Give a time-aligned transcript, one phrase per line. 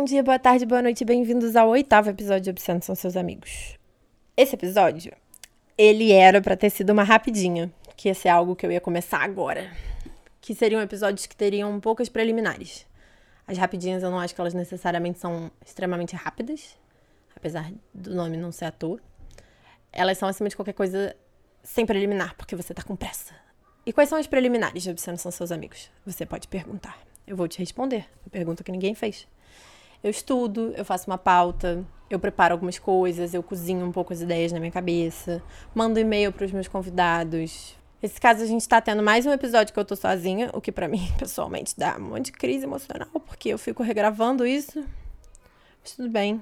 [0.00, 3.76] bom dia, boa tarde, boa noite, bem-vindos ao oitavo episódio de Obsceno São Seus Amigos.
[4.34, 5.12] Esse episódio,
[5.76, 9.20] ele era para ter sido uma rapidinha, que ia ser algo que eu ia começar
[9.20, 9.70] agora.
[10.40, 12.86] Que seriam episódios que teriam poucas preliminares.
[13.46, 16.78] As rapidinhas eu não acho que elas necessariamente são extremamente rápidas,
[17.36, 18.98] apesar do nome não ser à toa.
[19.92, 21.14] Elas são acima de qualquer coisa
[21.62, 23.34] sem preliminar, porque você tá com pressa.
[23.84, 25.90] E quais são as preliminares de Obsceno São Seus Amigos?
[26.06, 26.98] Você pode perguntar.
[27.26, 28.06] Eu vou te responder.
[28.24, 29.28] A pergunta que ninguém fez.
[30.02, 34.20] Eu estudo, eu faço uma pauta, eu preparo algumas coisas, eu cozinho um pouco as
[34.20, 35.42] ideias na minha cabeça,
[35.74, 37.76] mando e-mail para os meus convidados.
[38.02, 40.72] Nesse caso, a gente está tendo mais um episódio que eu tô sozinha, o que
[40.72, 44.82] para mim, pessoalmente, dá um monte de crise emocional, porque eu fico regravando isso.
[45.82, 46.40] Mas tudo bem.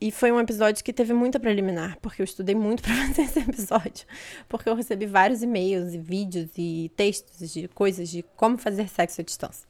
[0.00, 3.38] E foi um episódio que teve muita preliminar, porque eu estudei muito para fazer esse
[3.40, 4.06] episódio.
[4.48, 9.20] Porque eu recebi vários e-mails e vídeos e textos de coisas de como fazer sexo
[9.20, 9.67] à distância.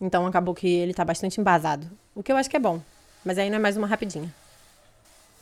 [0.00, 1.90] Então acabou que ele tá bastante embasado.
[2.14, 2.80] O que eu acho que é bom.
[3.24, 4.32] Mas aí não é mais uma rapidinha.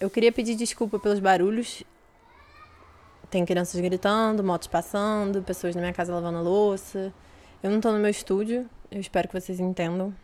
[0.00, 1.82] Eu queria pedir desculpa pelos barulhos.
[3.30, 7.12] Tem crianças gritando, motos passando, pessoas na minha casa lavando louça.
[7.62, 8.68] Eu não tô no meu estúdio.
[8.90, 10.14] Eu espero que vocês entendam.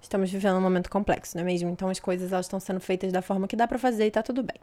[0.00, 1.68] Estamos vivendo um momento complexo, não é mesmo?
[1.68, 4.22] Então as coisas elas estão sendo feitas da forma que dá para fazer e tá
[4.22, 4.56] tudo bem.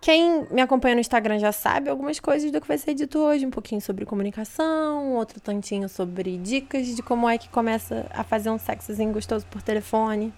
[0.00, 3.44] Quem me acompanha no Instagram já sabe algumas coisas do que vai ser dito hoje,
[3.44, 8.48] um pouquinho sobre comunicação, outro tantinho sobre dicas de como é que começa a fazer
[8.48, 10.32] um sexozinho gostoso por telefone.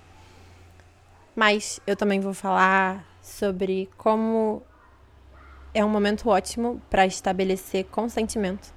[1.36, 4.60] Mas eu também vou falar sobre como
[5.72, 8.74] é um momento ótimo para estabelecer consentimento.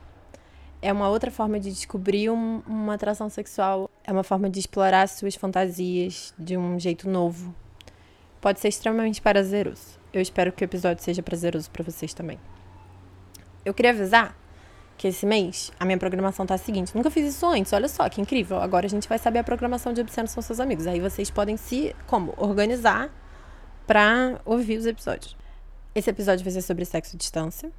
[0.83, 5.09] É uma outra forma de descobrir um, uma atração sexual, é uma forma de explorar
[5.09, 7.56] suas fantasias de um jeito novo.
[8.39, 10.05] Pode ser extremamente prazeroso.
[10.16, 12.39] Eu espero que o episódio seja prazeroso para vocês também.
[13.66, 14.33] Eu queria avisar
[14.97, 16.95] que esse mês a minha programação tá a seguinte.
[16.95, 18.61] Nunca fiz isso antes, olha só que incrível.
[18.61, 20.88] Agora a gente vai saber a programação de Obsceno São Seus Amigos.
[20.88, 23.13] Aí vocês podem se, como, organizar
[23.85, 25.35] pra ouvir os episódios.
[25.94, 27.69] Esse episódio vai ser sobre sexo à distância.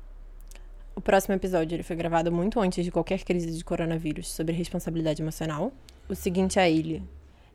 [0.94, 5.22] O próximo episódio ele foi gravado muito antes de qualquer crise de coronavírus sobre responsabilidade
[5.22, 5.72] emocional.
[6.06, 7.02] O seguinte a ele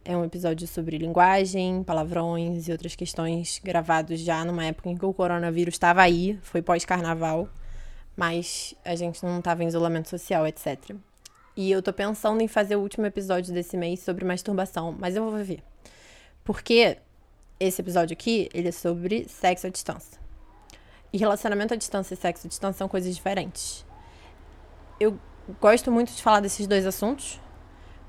[0.03, 5.05] é um episódio sobre linguagem, palavrões e outras questões gravados já numa época em que
[5.05, 7.47] o coronavírus estava aí, foi pós-carnaval,
[8.15, 10.95] mas a gente não estava em isolamento social, etc.
[11.55, 15.29] E eu tô pensando em fazer o último episódio desse mês sobre masturbação, mas eu
[15.29, 15.63] vou ver.
[16.43, 16.97] Porque
[17.59, 20.19] esse episódio aqui, ele é sobre sexo à distância.
[21.13, 23.85] E relacionamento à distância e sexo à distância são coisas diferentes.
[24.99, 25.19] Eu
[25.59, 27.39] gosto muito de falar desses dois assuntos,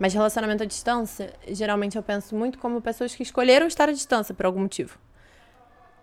[0.03, 4.35] mas relacionamento à distância, geralmente eu penso muito como pessoas que escolheram estar à distância
[4.35, 4.99] por algum motivo.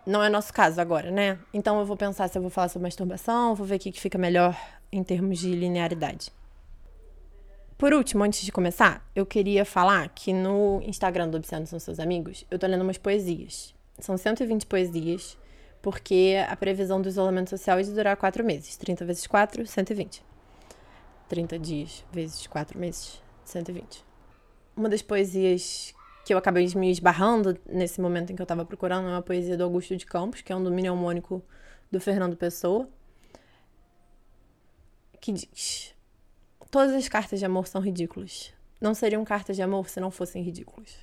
[0.05, 1.37] Não é nosso caso agora, né?
[1.53, 4.17] Então eu vou pensar se eu vou falar sobre masturbação, vou ver o que fica
[4.17, 4.57] melhor
[4.89, 6.31] em termos de linearidade.
[7.77, 11.99] Por último, antes de começar, eu queria falar que no Instagram do Obsceno São Seus
[11.99, 13.75] Amigos, eu tô lendo umas poesias.
[13.99, 15.37] São 120 poesias,
[15.81, 18.77] porque a previsão do isolamento social é de durar 4 meses.
[18.77, 20.23] 30 vezes 4, 120.
[21.27, 24.05] 30 dias vezes 4 meses, 120.
[24.75, 25.93] Uma das poesias
[26.25, 29.57] que eu acabei me esbarrando nesse momento em que eu estava procurando é uma poesia
[29.57, 31.43] do Augusto de Campos, que é um domínio harmônico
[31.91, 32.87] do Fernando Pessoa,
[35.19, 35.95] que diz:
[36.71, 38.53] Todas as cartas de amor são ridículas.
[38.79, 40.95] Não seriam cartas de amor se não fossem ridículas.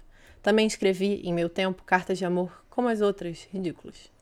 [0.43, 4.13] Também escrevi, em meu tempo, cartas de amor como as outras, ridículas.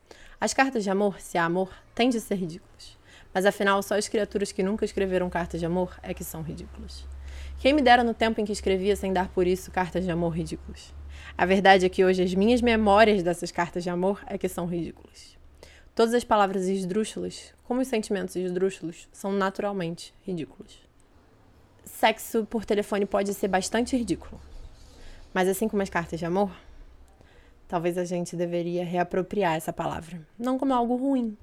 [0.41, 2.97] As cartas de amor, se há amor, têm de ser ridículas.
[3.33, 7.05] Mas afinal, só as criaturas que nunca escreveram cartas de amor é que são ridículas.
[7.59, 10.37] Quem me dera no tempo em que escrevia sem dar por isso cartas de amor
[10.37, 10.93] ridículas.
[11.37, 14.67] A verdade é que hoje as minhas memórias dessas cartas de amor é que são
[14.67, 15.37] ridículas.
[15.95, 20.79] Todas as palavras esdrúxulas, como os sentimentos esdrúxulos, são naturalmente ridículos.
[21.85, 24.41] Sexo por telefone pode ser bastante ridículo.
[25.33, 26.51] Mas assim como as cartas de amor,
[27.67, 30.21] talvez a gente deveria reapropriar essa palavra.
[30.39, 31.37] Não como algo ruim,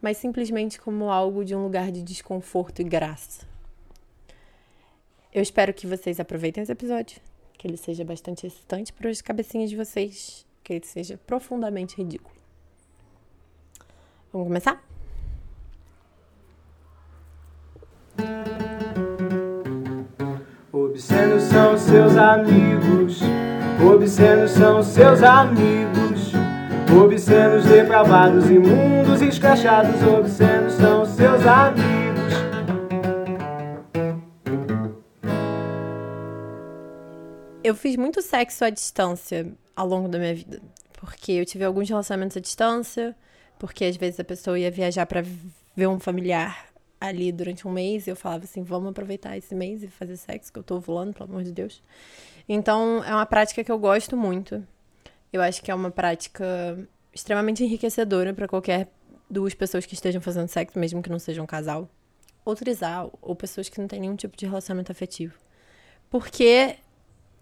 [0.00, 3.51] mas simplesmente como algo de um lugar de desconforto e graça.
[5.32, 7.18] Eu espero que vocês aproveitem esse episódio,
[7.56, 12.34] que ele seja bastante excitante para as cabecinhas de vocês, que ele seja profundamente ridículo.
[14.30, 14.84] Vamos começar?
[20.70, 23.22] Obscenos são seus amigos,
[23.82, 26.32] obscenos são seus amigos,
[27.02, 32.01] obscenos depravados, imundos, escrachados, obscenos são seus amigos.
[37.72, 40.60] Eu fiz muito sexo à distância ao longo da minha vida.
[40.92, 43.16] Porque eu tive alguns relacionamentos à distância,
[43.58, 45.24] porque às vezes a pessoa ia viajar para
[45.74, 46.66] ver um familiar
[47.00, 48.06] ali durante um mês.
[48.06, 51.30] Eu falava assim: vamos aproveitar esse mês e fazer sexo, que eu tô ovulando, pelo
[51.30, 51.82] amor de Deus.
[52.46, 54.62] Então, é uma prática que eu gosto muito.
[55.32, 56.78] Eu acho que é uma prática
[57.10, 58.86] extremamente enriquecedora para qualquer
[59.30, 61.88] duas pessoas que estejam fazendo sexo, mesmo que não sejam um casal.
[62.44, 65.38] Ou trisal, ou pessoas que não têm nenhum tipo de relacionamento afetivo.
[66.10, 66.76] Porque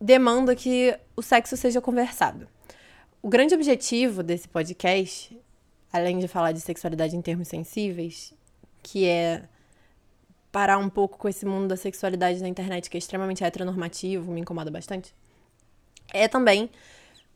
[0.01, 2.49] demanda que o sexo seja conversado.
[3.23, 5.39] O grande objetivo desse podcast,
[5.93, 8.33] além de falar de sexualidade em termos sensíveis,
[8.83, 9.43] que é
[10.51, 14.41] parar um pouco com esse mundo da sexualidade na internet que é extremamente heteronormativo, me
[14.41, 15.15] incomoda bastante,
[16.13, 16.71] é também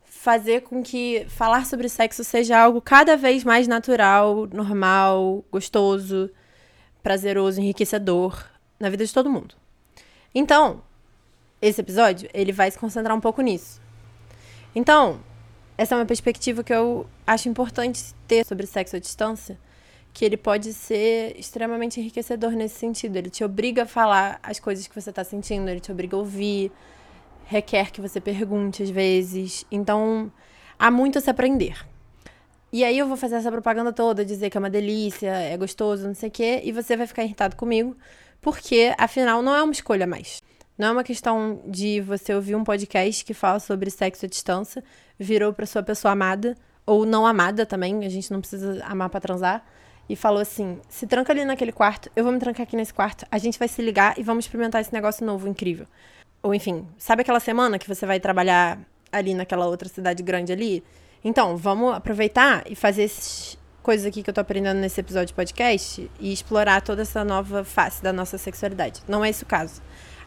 [0.02, 6.30] fazer com que falar sobre sexo seja algo cada vez mais natural, normal, gostoso,
[7.02, 8.42] prazeroso, enriquecedor
[8.80, 9.54] na vida de todo mundo.
[10.34, 10.82] Então,
[11.68, 13.80] esse episódio, ele vai se concentrar um pouco nisso.
[14.74, 15.20] Então,
[15.78, 19.58] essa é uma perspectiva que eu acho importante ter sobre sexo à distância,
[20.12, 23.16] que ele pode ser extremamente enriquecedor nesse sentido.
[23.16, 26.20] Ele te obriga a falar as coisas que você está sentindo, ele te obriga a
[26.20, 26.70] ouvir,
[27.46, 29.64] requer que você pergunte às vezes.
[29.70, 30.30] Então,
[30.78, 31.82] há muito a se aprender.
[32.70, 36.06] E aí eu vou fazer essa propaganda toda, dizer que é uma delícia, é gostoso,
[36.06, 37.96] não sei o quê, e você vai ficar irritado comigo,
[38.40, 40.42] porque afinal não é uma escolha mais.
[40.76, 44.82] Não é uma questão de você ouvir um podcast que fala sobre sexo à distância,
[45.16, 49.20] virou para sua pessoa amada, ou não amada também, a gente não precisa amar para
[49.20, 49.64] transar,
[50.08, 53.24] e falou assim: se tranca ali naquele quarto, eu vou me trancar aqui nesse quarto,
[53.30, 55.86] a gente vai se ligar e vamos experimentar esse negócio novo, incrível.
[56.42, 58.78] Ou enfim, sabe aquela semana que você vai trabalhar
[59.12, 60.82] ali naquela outra cidade grande ali?
[61.22, 65.34] Então, vamos aproveitar e fazer esses coisas aqui que eu tô aprendendo nesse episódio de
[65.34, 69.02] podcast e explorar toda essa nova face da nossa sexualidade.
[69.06, 69.80] Não é esse o caso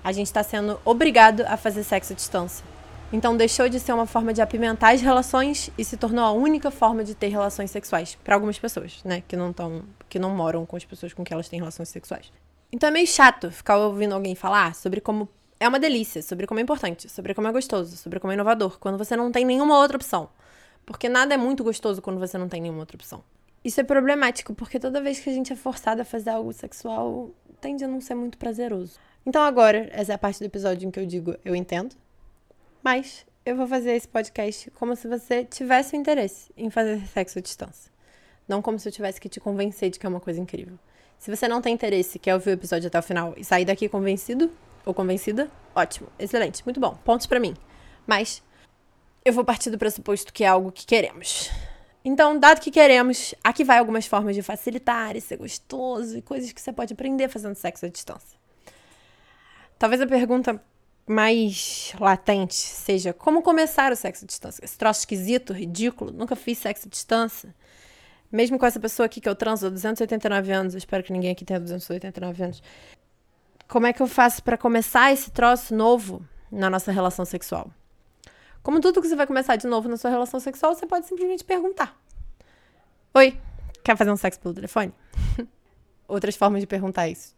[0.03, 2.65] a gente está sendo obrigado a fazer sexo à distância.
[3.11, 6.69] Então deixou de ser uma forma de apimentar as relações e se tornou a única
[6.69, 10.65] forma de ter relações sexuais para algumas pessoas, né, que não estão, que não moram
[10.65, 12.31] com as pessoas com que elas têm relações sexuais.
[12.71, 15.29] Então é meio chato ficar ouvindo alguém falar sobre como
[15.59, 18.77] é uma delícia, sobre como é importante, sobre como é gostoso, sobre como é inovador,
[18.77, 20.29] quando você não tem nenhuma outra opção.
[20.85, 23.23] Porque nada é muito gostoso quando você não tem nenhuma outra opção.
[23.63, 27.31] Isso é problemático, porque toda vez que a gente é forçada a fazer algo sexual,
[27.59, 28.99] tende a não ser muito prazeroso.
[29.27, 31.93] Então agora, essa é a parte do episódio em que eu digo eu entendo,
[32.81, 37.37] mas eu vou fazer esse podcast como se você tivesse o interesse em fazer sexo
[37.37, 37.91] à distância.
[38.47, 40.79] Não como se eu tivesse que te convencer de que é uma coisa incrível.
[41.19, 43.89] Se você não tem interesse, quer ouvir o episódio até o final e sair daqui
[43.89, 44.49] convencido
[44.85, 47.53] ou convencida, ótimo, excelente, muito bom, pontos para mim.
[48.05, 48.41] Mas
[49.25, 51.51] eu vou partir do pressuposto que é algo que queremos.
[52.01, 56.53] Então, dado que queremos, aqui vai algumas formas de facilitar e ser gostoso e coisas
[56.53, 58.36] que você pode aprender fazendo sexo à distância.
[59.79, 60.61] Talvez a pergunta
[61.05, 64.65] mais latente seja como começar o sexo à distância.
[64.65, 67.55] Esse troço esquisito, ridículo, nunca fiz sexo à distância.
[68.31, 71.31] Mesmo com essa pessoa aqui que eu transo há 289 anos, eu espero que ninguém
[71.31, 72.63] aqui tenha 289 anos.
[73.67, 77.71] Como é que eu faço para começar esse troço novo na nossa relação sexual?
[78.61, 81.43] Como tudo que você vai começar de novo na sua relação sexual, você pode simplesmente
[81.43, 81.97] perguntar:
[83.13, 83.39] Oi,
[83.83, 84.93] quer fazer um sexo pelo telefone?
[86.07, 87.33] Outras formas de perguntar isso,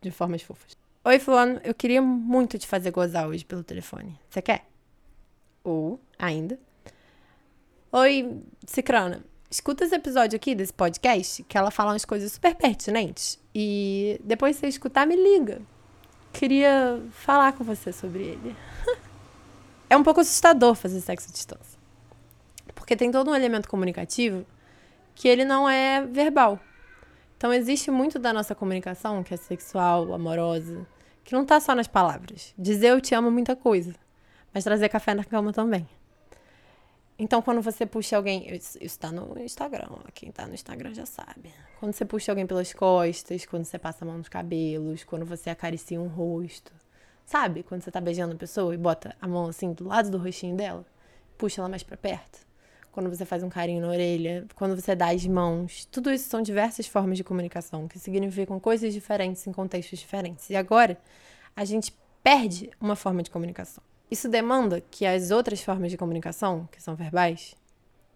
[0.00, 0.83] de formas fofas.
[1.06, 4.18] Oi, Fulano, eu queria muito te fazer gozar hoje pelo telefone.
[4.26, 4.64] Você quer?
[5.62, 6.58] Ou, ainda.
[7.92, 9.22] Oi, Cicrana.
[9.50, 13.38] Escuta esse episódio aqui desse podcast, que ela fala umas coisas super pertinentes.
[13.54, 15.60] E depois você escutar, me liga.
[16.32, 18.56] Queria falar com você sobre ele.
[19.90, 21.78] é um pouco assustador fazer sexo à distância.
[22.74, 24.46] Porque tem todo um elemento comunicativo
[25.14, 26.58] que ele não é verbal.
[27.36, 30.86] Então existe muito da nossa comunicação, que é sexual, amorosa,
[31.24, 32.54] que não tá só nas palavras.
[32.56, 33.94] Dizer eu te amo muita coisa,
[34.52, 35.88] mas trazer café na cama também.
[37.18, 38.52] Então, quando você puxa alguém.
[38.54, 41.52] Isso, isso tá no Instagram, quem tá no Instagram já sabe.
[41.78, 45.50] Quando você puxa alguém pelas costas, quando você passa a mão nos cabelos, quando você
[45.50, 46.72] acaricia um rosto.
[47.24, 47.62] Sabe?
[47.62, 50.56] Quando você tá beijando a pessoa e bota a mão assim do lado do rostinho
[50.56, 50.84] dela,
[51.38, 52.44] puxa ela mais para perto.
[52.94, 55.84] Quando você faz um carinho na orelha, quando você dá as mãos.
[55.86, 60.48] Tudo isso são diversas formas de comunicação que significam coisas diferentes em contextos diferentes.
[60.48, 60.96] E agora,
[61.56, 63.82] a gente perde uma forma de comunicação.
[64.08, 67.56] Isso demanda que as outras formas de comunicação, que são verbais,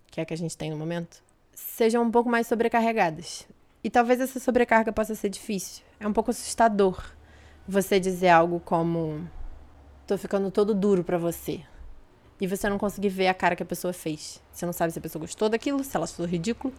[0.07, 3.49] que é a que a gente tem no momento, sejam um pouco mais sobrecarregadas.
[3.83, 5.83] E talvez essa sobrecarga possa ser difícil.
[5.99, 7.03] É um pouco assustador
[7.67, 9.29] você dizer algo como:
[10.07, 11.65] tô ficando todo duro para você.
[12.41, 14.41] E você não conseguir ver a cara que a pessoa fez.
[14.53, 16.73] Você não sabe se a pessoa gostou daquilo, se ela achou ridículo.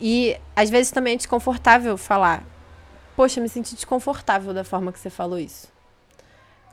[0.00, 2.44] E às vezes também é desconfortável falar:
[3.14, 5.72] Poxa, me senti desconfortável da forma que você falou isso.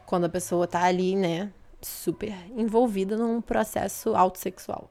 [0.05, 4.89] Quando a pessoa tá ali, né, super envolvida num processo autossexual.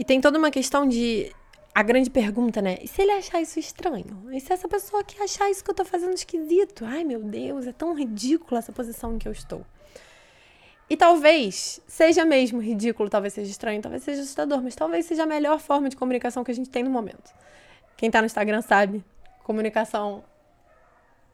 [0.00, 1.30] E tem toda uma questão de
[1.74, 2.78] a grande pergunta, né?
[2.80, 4.30] E se ele achar isso estranho?
[4.32, 6.86] E se essa pessoa que achar isso que eu tô fazendo esquisito?
[6.86, 9.62] Ai, meu Deus, é tão ridícula essa posição em que eu estou.
[10.90, 15.26] E talvez seja mesmo ridículo, talvez seja estranho, talvez seja assustador, mas talvez seja a
[15.26, 17.32] melhor forma de comunicação que a gente tem no momento.
[17.96, 19.04] Quem tá no Instagram sabe,
[19.44, 20.24] comunicação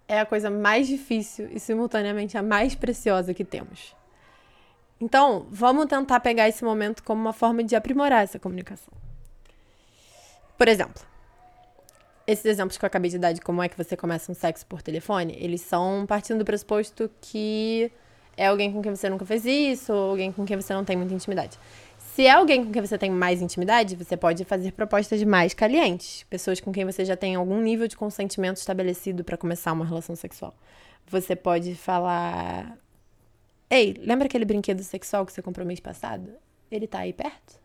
[0.07, 3.97] é a coisa mais difícil e simultaneamente a mais preciosa que temos.
[5.01, 8.93] Então, vamos tentar pegar esse momento como uma forma de aprimorar essa comunicação.
[10.59, 11.03] Por exemplo,
[12.27, 14.67] esses exemplos que eu acabei de dar de como é que você começa um sexo
[14.67, 17.91] por telefone, eles são partindo do pressuposto que
[18.37, 20.97] é alguém com quem você nunca fez isso, ou alguém com quem você não tem
[20.97, 21.59] muita intimidade.
[21.99, 26.23] Se é alguém com quem você tem mais intimidade, você pode fazer propostas mais calientes.
[26.25, 30.17] Pessoas com quem você já tem algum nível de consentimento estabelecido para começar uma relação
[30.17, 30.55] sexual.
[31.09, 32.79] Você pode falar:
[33.71, 36.31] Ei, lembra aquele brinquedo sexual que você comprou mês passado?
[36.71, 37.61] Ele tá aí perto?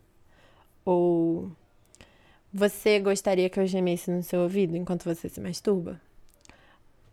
[0.84, 1.52] Ou
[2.54, 6.00] você gostaria que eu gemesse no seu ouvido enquanto você se masturba?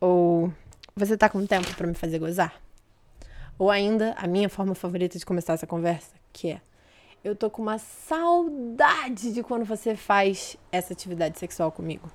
[0.00, 0.52] Ou
[0.96, 2.67] você tá com tempo para me fazer gozar?
[3.58, 6.60] Ou ainda, a minha forma favorita de começar essa conversa, que é:
[7.24, 12.10] eu tô com uma saudade de quando você faz essa atividade sexual comigo.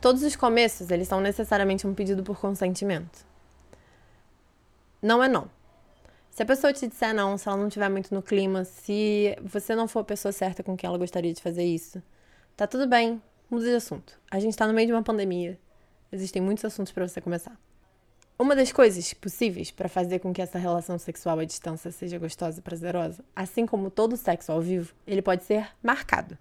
[0.00, 3.26] Todos os começos, eles são necessariamente um pedido por consentimento.
[5.02, 5.50] Não é não.
[6.30, 9.74] Se a pessoa te disser não, se ela não estiver muito no clima, se você
[9.74, 12.02] não for a pessoa certa com quem ela gostaria de fazer isso,
[12.56, 13.20] tá tudo bem,
[13.50, 14.18] muda de assunto.
[14.30, 15.58] A gente tá no meio de uma pandemia.
[16.12, 17.58] Existem muitos assuntos para você começar.
[18.40, 22.58] Uma das coisas possíveis para fazer com que essa relação sexual à distância seja gostosa
[22.58, 26.38] e prazerosa, assim como todo sexo ao vivo, ele pode ser marcado.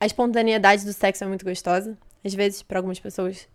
[0.00, 1.96] A espontaneidade do sexo é muito gostosa.
[2.24, 3.46] Às vezes, para algumas pessoas,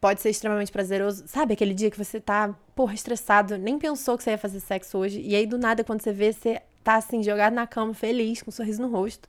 [0.00, 1.24] pode ser extremamente prazeroso.
[1.26, 4.96] Sabe aquele dia que você tá, porra, estressado, nem pensou que você ia fazer sexo
[4.96, 8.40] hoje, e aí do nada, quando você vê, você tá assim, jogado na cama, feliz,
[8.40, 9.28] com um sorriso no rosto.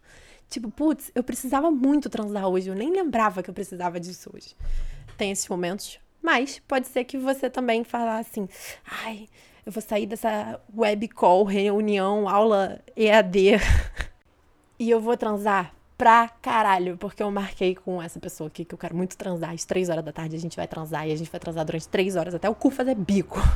[0.50, 4.55] Tipo, putz, eu precisava muito transar hoje, eu nem lembrava que eu precisava disso hoje.
[5.17, 8.47] Tem esses momentos mas pode ser que você também fale assim:
[9.03, 9.27] ai,
[9.65, 13.59] eu vou sair dessa web call, reunião, aula EAD
[14.79, 18.79] e eu vou transar pra caralho, porque eu marquei com essa pessoa aqui que eu
[18.79, 19.51] quero muito transar.
[19.51, 21.88] Às três horas da tarde a gente vai transar e a gente vai transar durante
[21.89, 23.39] três horas até o cu fazer bico.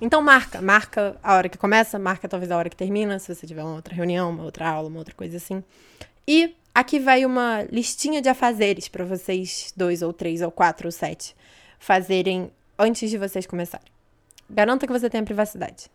[0.00, 3.44] Então marca, marca a hora que começa, marca talvez a hora que termina, se você
[3.44, 5.62] tiver uma outra reunião, uma outra aula, uma outra coisa assim.
[6.26, 10.92] E aqui vai uma listinha de afazeres para vocês dois ou três ou quatro ou
[10.92, 11.34] sete
[11.76, 13.86] fazerem antes de vocês começarem.
[14.48, 15.90] Garanta que você tenha privacidade.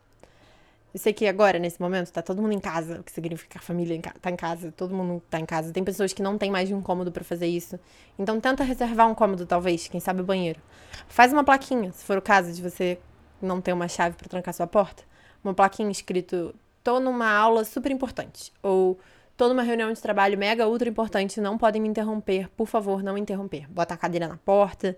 [0.94, 3.58] Eu sei que agora, nesse momento, tá todo mundo em casa, o que significa que
[3.58, 5.72] a família tá em casa, todo mundo tá em casa.
[5.72, 7.80] Tem pessoas que não tem mais de um cômodo para fazer isso.
[8.20, 10.60] Então tenta reservar um cômodo, talvez, quem sabe o banheiro.
[11.08, 13.00] Faz uma plaquinha, se for o caso de você
[13.42, 15.04] não ter uma chave para trancar sua porta.
[15.44, 18.52] Uma plaquinha escrito: tô numa aula super importante.
[18.62, 19.00] Ou
[19.36, 23.18] tô numa reunião de trabalho mega ultra importante, não podem me interromper, por favor, não
[23.18, 23.68] interromper.
[23.70, 24.98] Bota a cadeira na porta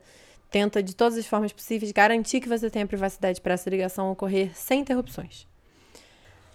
[0.56, 4.52] tenta de todas as formas possíveis garantir que você tenha privacidade para essa ligação ocorrer
[4.56, 5.46] sem interrupções.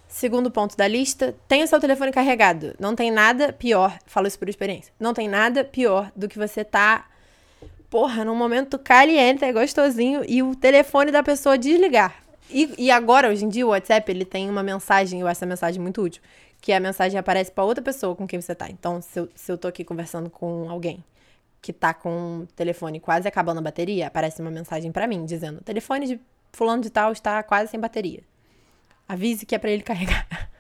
[0.09, 2.75] Segundo ponto da lista, tenha seu telefone carregado.
[2.81, 6.65] Não tem nada pior, falo isso por experiência, não tem nada pior do que você
[6.65, 7.07] tá,
[7.91, 12.15] porra, num momento caliente, é gostosinho, e o telefone da pessoa desligar.
[12.49, 15.81] E, e agora, hoje em dia, o WhatsApp, ele tem uma mensagem, eu essa mensagem
[15.81, 16.23] muito útil,
[16.61, 18.69] que a mensagem aparece para outra pessoa com quem você tá.
[18.69, 21.02] Então, se eu, se eu tô aqui conversando com alguém
[21.62, 25.61] que tá com o telefone quase acabando a bateria, aparece uma mensagem para mim dizendo:
[25.62, 26.21] telefone de
[26.52, 28.23] fulano de tal está quase sem bateria.
[29.09, 30.26] Avise que é para ele carregar.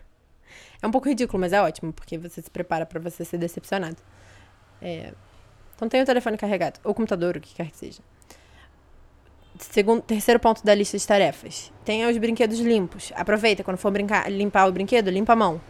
[0.82, 3.98] é um pouco ridículo, mas é ótimo, porque você se prepara para você ser decepcionado.
[4.80, 5.12] É...
[5.76, 8.00] Então tenha o telefone carregado, ou computador, o que quer que seja.
[9.58, 11.72] Segundo, terceiro ponto da lista de tarefas.
[11.84, 13.12] Tenha os brinquedos limpos.
[13.14, 15.60] Aproveita, quando for brincar, limpar o brinquedo, limpa a mão.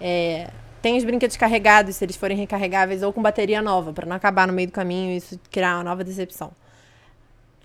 [0.00, 0.50] É,
[0.82, 4.46] tem os brinquedos carregados, se eles forem recarregáveis, ou com bateria nova, para não acabar
[4.46, 6.52] no meio do caminho e isso criar uma nova decepção.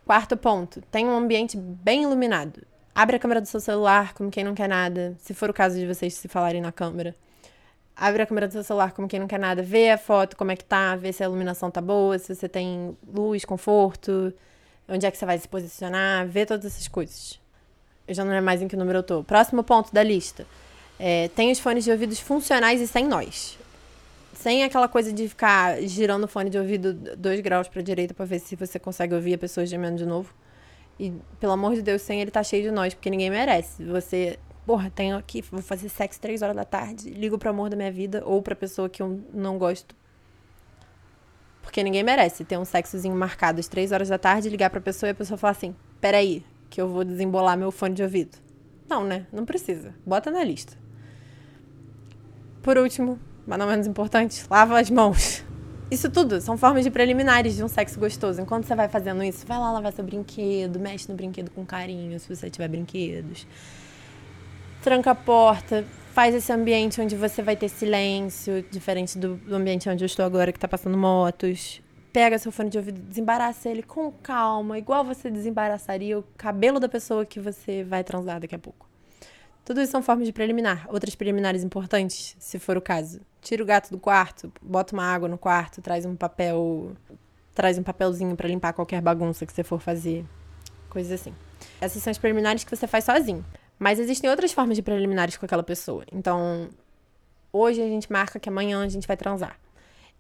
[0.06, 2.66] Quarto ponto, tem um ambiente bem iluminado.
[2.94, 5.78] Abre a câmera do seu celular como quem não quer nada, se for o caso
[5.80, 7.16] de vocês se falarem na câmera.
[7.96, 10.52] Abre a câmera do seu celular como quem não quer nada, vê a foto, como
[10.52, 14.34] é que tá, vê se a iluminação tá boa, se você tem luz, conforto,
[14.90, 17.40] onde é que você vai se posicionar, vê todas essas coisas.
[18.08, 19.24] Eu já não lembro mais em que número eu tô.
[19.24, 20.46] Próximo ponto da lista.
[21.04, 23.58] É, tem os fones de ouvidos funcionais e sem nós.
[24.36, 28.24] Sem aquela coisa de ficar girando o fone de ouvido dois graus para direita para
[28.24, 30.32] ver se você consegue ouvir a pessoa gemendo de novo.
[31.00, 33.84] E, pelo amor de Deus, sem ele tá cheio de nós, porque ninguém merece.
[33.84, 37.76] Você, porra, tenho aqui, vou fazer sexo três horas da tarde, ligo pro amor da
[37.76, 39.96] minha vida ou pra pessoa que eu não gosto.
[41.64, 45.08] Porque ninguém merece ter um sexozinho marcado às três horas da tarde, ligar pra pessoa
[45.10, 48.38] e a pessoa falar assim: peraí, que eu vou desembolar meu fone de ouvido.
[48.88, 49.26] Não, né?
[49.34, 49.96] Não precisa.
[50.06, 50.81] Bota na lista.
[52.62, 55.44] Por último, mas não menos importante, lava as mãos.
[55.92, 58.40] Isso tudo são formas de preliminares de um sexo gostoso.
[58.40, 62.18] Enquanto você vai fazendo isso, vai lá lavar seu brinquedo, mexe no brinquedo com carinho,
[62.18, 63.46] se você tiver brinquedos.
[64.82, 70.04] Tranca a porta, faz esse ambiente onde você vai ter silêncio, diferente do, ambiente onde
[70.04, 71.82] eu estou agora, que tá passando motos.
[72.14, 76.88] Pega seu fone de ouvido, desembaraça ele com calma, igual você desembaraçaria o cabelo da
[76.88, 78.91] pessoa que você vai transar daqui a pouco.
[79.64, 80.88] Tudo isso são formas de preliminar.
[80.90, 83.22] Outras preliminares importantes, se for o caso.
[83.42, 86.92] Tira o gato do quarto, bota uma água no quarto, traz um papel.
[87.54, 90.26] Traz um papelzinho para limpar qualquer bagunça que você for fazer.
[90.90, 91.34] Coisas assim.
[91.80, 93.46] Essas são as preliminares que você faz sozinho.
[93.78, 96.06] Mas existem outras formas de preliminares com aquela pessoa.
[96.12, 96.70] Então,
[97.52, 99.60] hoje a gente marca que amanhã a gente vai transar.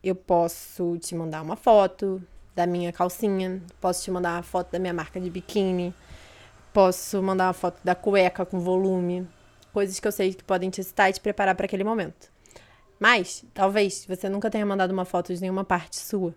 [0.04, 2.22] Eu posso te mandar uma foto
[2.56, 5.94] da minha calcinha, posso te mandar uma foto da minha marca de biquíni,
[6.74, 9.28] Posso mandar uma foto da cueca com volume,
[9.74, 12.32] coisas que eu sei que podem te excitar e te preparar para aquele momento.
[12.98, 16.34] Mas, talvez, você nunca tenha mandado uma foto de nenhuma parte sua.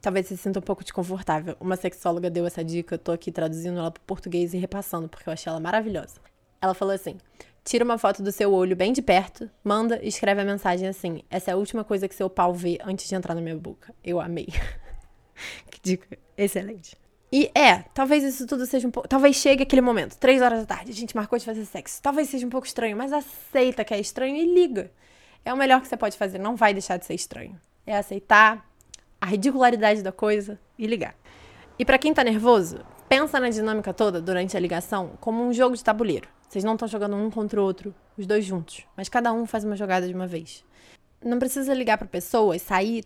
[0.00, 1.56] Talvez você se sinta um pouco desconfortável.
[1.60, 5.28] Uma sexóloga deu essa dica, eu tô aqui traduzindo ela para português e repassando, porque
[5.28, 6.20] eu achei ela maravilhosa.
[6.60, 7.18] Ela falou assim:
[7.64, 11.22] tira uma foto do seu olho bem de perto, manda e escreve a mensagem assim:
[11.28, 13.94] essa é a última coisa que seu pau vê antes de entrar na minha boca.
[14.02, 14.46] Eu amei.
[15.70, 17.01] que dica excelente.
[17.32, 19.08] E é, talvez isso tudo seja um pouco.
[19.08, 22.02] Talvez chegue aquele momento, três horas da tarde, a gente marcou de fazer sexo.
[22.02, 24.90] Talvez seja um pouco estranho, mas aceita que é estranho e liga.
[25.42, 27.58] É o melhor que você pode fazer, não vai deixar de ser estranho.
[27.86, 28.68] É aceitar
[29.18, 31.14] a ridicularidade da coisa e ligar.
[31.78, 35.74] E para quem tá nervoso, pensa na dinâmica toda durante a ligação como um jogo
[35.74, 36.28] de tabuleiro.
[36.46, 39.64] Vocês não estão jogando um contra o outro, os dois juntos, mas cada um faz
[39.64, 40.62] uma jogada de uma vez.
[41.24, 43.04] Não precisa ligar para pessoa e sair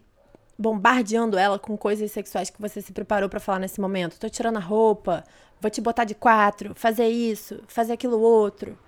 [0.58, 4.18] bombardeando ela com coisas sexuais que você se preparou para falar nesse momento.
[4.18, 5.24] Tô tirando a roupa,
[5.60, 8.78] vou te botar de quatro, fazer isso, fazer aquilo outro.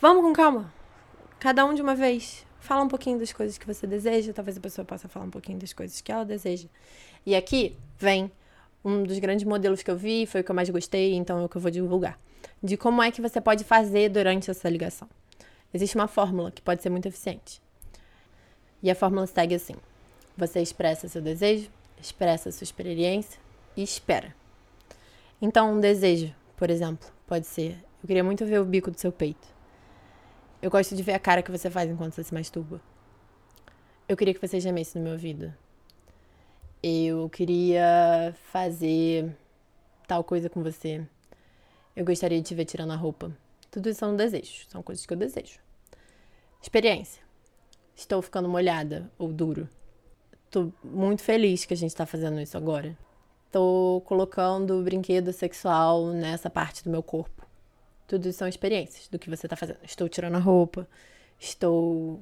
[0.00, 0.72] Vamos com calma.
[1.38, 2.44] Cada um de uma vez.
[2.58, 5.58] Fala um pouquinho das coisas que você deseja, talvez a pessoa possa falar um pouquinho
[5.58, 6.68] das coisas que ela deseja.
[7.24, 8.30] E aqui vem
[8.84, 11.44] um dos grandes modelos que eu vi, foi o que eu mais gostei, então é
[11.44, 12.18] o que eu vou divulgar.
[12.62, 15.08] De como é que você pode fazer durante essa ligação.
[15.72, 17.62] Existe uma fórmula que pode ser muito eficiente.
[18.82, 19.74] E a fórmula segue assim:
[20.40, 23.40] você expressa seu desejo, expressa sua experiência
[23.76, 24.34] e espera.
[25.40, 27.72] Então, um desejo, por exemplo, pode ser:
[28.02, 29.46] eu queria muito ver o bico do seu peito.
[30.60, 32.80] Eu gosto de ver a cara que você faz enquanto você se masturba.
[34.08, 35.54] Eu queria que você gemesse no meu ouvido.
[36.82, 39.34] Eu queria fazer
[40.06, 41.06] tal coisa com você.
[41.94, 43.30] Eu gostaria de te ver tirando a roupa.
[43.70, 45.60] Tudo isso são desejos, são coisas que eu desejo.
[46.60, 47.22] Experiência.
[47.94, 49.68] Estou ficando molhada ou duro.
[50.50, 52.98] Tô muito feliz que a gente tá fazendo isso agora.
[53.52, 57.46] Tô colocando brinquedo sexual nessa parte do meu corpo.
[58.08, 59.78] Tudo isso são experiências do que você tá fazendo.
[59.84, 60.88] Estou tirando a roupa,
[61.38, 62.20] estou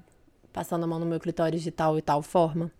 [0.52, 2.70] passando a mão no meu clitóris de tal e tal forma.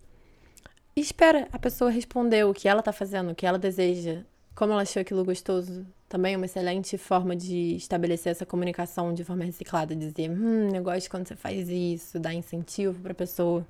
[0.95, 4.73] E espera a pessoa responder o que ela tá fazendo, o que ela deseja, como
[4.73, 5.83] ela achou aquilo gostoso.
[6.07, 9.95] Também é uma excelente forma de estabelecer essa comunicação de forma reciclada.
[9.95, 13.65] Dizer, hum, eu gosto quando você faz isso, dar incentivo pra pessoa.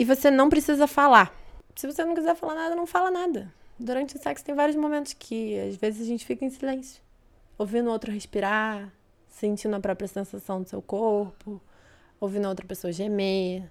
[0.00, 1.30] E você não precisa falar.
[1.76, 3.52] Se você não quiser falar nada, não fala nada.
[3.78, 7.02] Durante o sexo tem vários momentos que às vezes a gente fica em silêncio,
[7.58, 8.90] ouvindo o outro respirar,
[9.28, 11.60] sentindo a própria sensação do seu corpo,
[12.18, 13.70] ouvindo a outra pessoa gemer.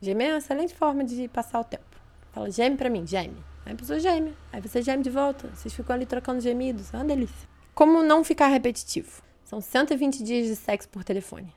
[0.00, 2.00] Gemer é uma excelente forma de passar o tempo.
[2.32, 3.36] Fala, geme pra mim, geme.
[3.64, 4.36] Aí a pessoa geme.
[4.52, 5.46] Aí você geme de volta.
[5.54, 6.92] Vocês ficam ali trocando gemidos.
[6.92, 7.48] É uma delícia.
[7.76, 9.22] Como não ficar repetitivo?
[9.44, 11.54] São 120 dias de sexo por telefone.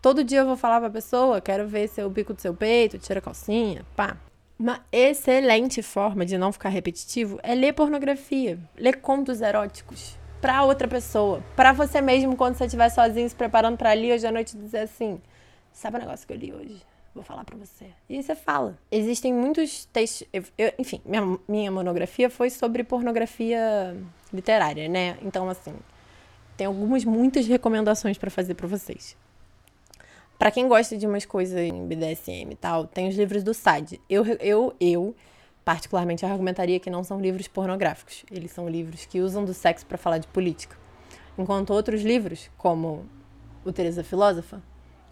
[0.00, 3.18] Todo dia eu vou falar pra pessoa, quero ver seu bico do seu peito, tira
[3.18, 4.16] a calcinha, pá.
[4.58, 10.86] Uma excelente forma de não ficar repetitivo é ler pornografia, ler contos eróticos para outra
[10.88, 14.56] pessoa, para você mesmo quando você estiver sozinho se preparando para ali hoje à noite
[14.56, 15.20] dizer assim:
[15.72, 16.82] "Sabe o negócio que eu li hoje?
[17.14, 17.86] Vou falar para você".
[18.08, 18.78] E aí você fala.
[18.90, 23.96] Existem muitos textos, eu, eu, enfim, minha, minha monografia foi sobre pornografia
[24.32, 25.18] literária, né?
[25.20, 25.74] Então assim,
[26.56, 29.16] tem algumas muitas recomendações para fazer para vocês.
[30.38, 34.00] Para quem gosta de umas coisas em BDSM e tal, tem os livros do SAD.
[34.08, 35.14] Eu, eu, eu,
[35.64, 38.24] particularmente, argumentaria que não são livros pornográficos.
[38.30, 40.76] Eles são livros que usam do sexo para falar de política.
[41.38, 43.06] Enquanto outros livros, como
[43.64, 44.62] o Teresa Filósofa,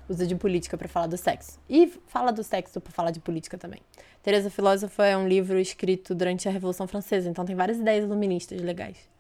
[0.09, 1.59] usa de política para falar do sexo.
[1.69, 3.81] E fala do sexo para falar de política também.
[4.23, 8.61] Teresa Filósofa é um livro escrito durante a Revolução Francesa, então tem várias ideias iluministas
[8.61, 9.13] legais.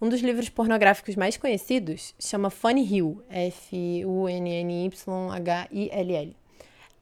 [0.00, 3.96] Um dos livros pornográficos mais conhecidos chama Funny Hill, F-U-N-N-Y-H-I-L-L.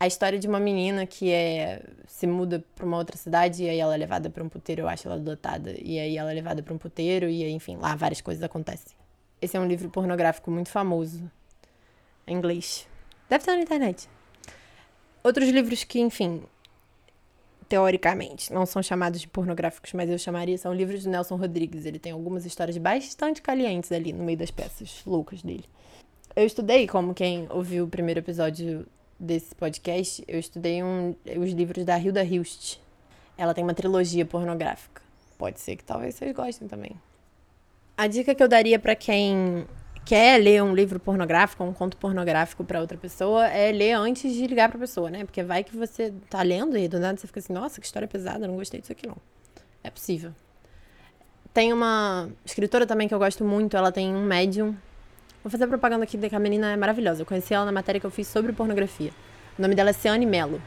[0.00, 3.78] A história de uma menina que é, se muda para uma outra cidade e aí
[3.78, 6.62] ela é levada para um puteiro, eu acho ela adotada, e aí ela é levada
[6.62, 8.96] para um puteiro e aí, enfim, lá várias coisas acontecem.
[9.42, 11.30] Esse é um livro pornográfico muito famoso,
[12.26, 12.88] em inglês.
[13.28, 14.08] Deve estar na internet.
[15.22, 16.42] Outros livros que, enfim,
[17.68, 21.84] teoricamente, não são chamados de pornográficos, mas eu chamaria, são livros do Nelson Rodrigues.
[21.84, 25.64] Ele tem algumas histórias bastante calientes ali no meio das peças loucas dele.
[26.34, 28.86] Eu estudei, como quem ouviu o primeiro episódio
[29.18, 32.78] desse podcast, eu estudei um, os livros da Hilda Hilst.
[33.38, 35.02] Ela tem uma trilogia pornográfica.
[35.38, 36.92] Pode ser que talvez vocês gostem também.
[37.96, 39.66] A dica que eu daria para quem
[40.06, 44.46] quer ler um livro pornográfico, um conto pornográfico para outra pessoa, é ler antes de
[44.46, 45.24] ligar pra pessoa, né?
[45.24, 48.06] Porque vai que você tá lendo e do nada você fica assim, nossa, que história
[48.06, 49.16] pesada, não gostei disso aqui não.
[49.82, 50.32] É possível.
[51.52, 54.76] Tem uma escritora também que eu gosto muito, ela tem um médium.
[55.42, 57.22] Vou fazer propaganda aqui, que a menina é maravilhosa.
[57.22, 59.10] Eu conheci ela na matéria que eu fiz sobre pornografia.
[59.58, 60.62] O nome dela é Ciane Mello.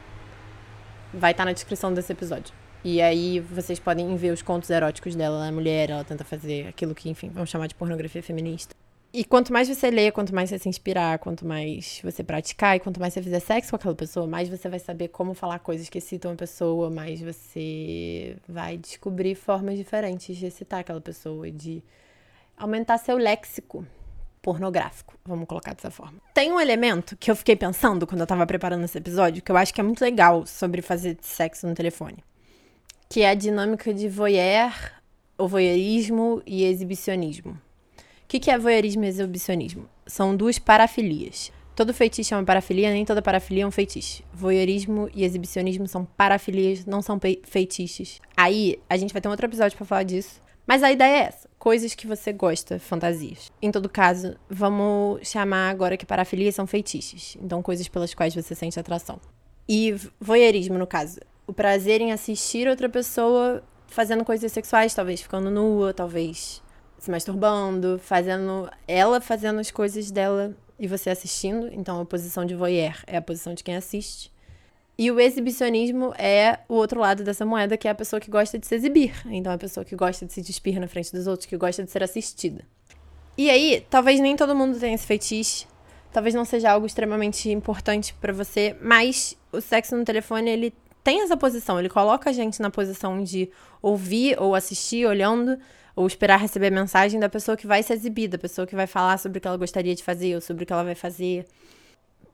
[1.14, 2.52] Vai estar tá na descrição desse episódio.
[2.84, 5.36] E aí vocês podem ver os contos eróticos dela.
[5.36, 8.74] Ela é mulher, ela tenta fazer aquilo que, enfim, vamos chamar de pornografia feminista.
[9.12, 12.80] E quanto mais você lê, quanto mais você se inspirar, quanto mais você praticar e
[12.80, 15.88] quanto mais você fizer sexo com aquela pessoa, mais você vai saber como falar coisas
[15.88, 21.82] que excitam a pessoa, mais você vai descobrir formas diferentes de excitar aquela pessoa de
[22.56, 23.84] aumentar seu léxico
[24.40, 26.20] pornográfico, vamos colocar dessa forma.
[26.32, 29.56] Tem um elemento que eu fiquei pensando quando eu tava preparando esse episódio, que eu
[29.56, 32.22] acho que é muito legal sobre fazer sexo no telefone,
[33.08, 34.72] que é a dinâmica de voyeur,
[35.36, 37.58] ou voyeurismo e exibicionismo
[38.30, 39.88] que, que é voyeurismo e exibicionismo?
[40.06, 41.50] São duas parafilias.
[41.74, 44.22] Todo feitiço é uma parafilia, nem toda parafilia é um feitiço.
[44.32, 48.20] Voyeurismo e exibicionismo são parafilias, não são feitiços.
[48.36, 50.40] Aí, a gente vai ter um outro episódio para falar disso.
[50.64, 53.50] Mas a ideia é essa: coisas que você gosta, fantasias.
[53.60, 57.36] Em todo caso, vamos chamar agora que parafilias são feitiços.
[57.42, 59.18] Então, coisas pelas quais você sente atração.
[59.68, 65.50] E voyeurismo, no caso, o prazer em assistir outra pessoa fazendo coisas sexuais, talvez ficando
[65.50, 66.62] nua, talvez
[67.00, 68.70] se masturbando, fazendo.
[68.86, 71.68] Ela fazendo as coisas dela e você assistindo.
[71.72, 74.30] Então a posição de voyeur é a posição de quem assiste.
[75.02, 78.58] E o exibicionismo é o outro lado dessa moeda, que é a pessoa que gosta
[78.58, 79.14] de se exibir.
[79.30, 81.90] Então, a pessoa que gosta de se despir na frente dos outros, que gosta de
[81.90, 82.66] ser assistida.
[83.34, 85.66] E aí, talvez nem todo mundo tenha esse feitiço.
[86.12, 91.22] Talvez não seja algo extremamente importante para você, mas o sexo no telefone, ele tem
[91.22, 91.78] essa posição.
[91.78, 95.58] Ele coloca a gente na posição de ouvir ou assistir olhando
[95.94, 99.18] ou esperar receber mensagem da pessoa que vai se exibir, da pessoa que vai falar
[99.18, 101.46] sobre o que ela gostaria de fazer ou sobre o que ela vai fazer.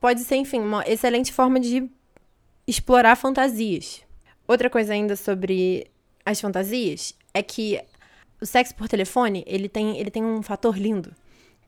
[0.01, 1.91] Pode ser, enfim, uma excelente forma de
[2.67, 4.03] explorar fantasias.
[4.47, 5.87] Outra coisa ainda sobre
[6.25, 7.81] as fantasias é que
[8.41, 11.15] o sexo por telefone, ele tem, ele tem um fator lindo,